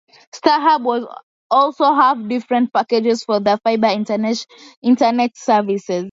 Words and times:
StarHub 0.33 1.07
also 1.51 1.83
have 1.93 2.27
different 2.29 2.71
package 2.73 3.23
for 3.25 3.39
their 3.39 3.57
fibre 3.57 3.85
internet 3.87 5.35
service. 5.37 5.89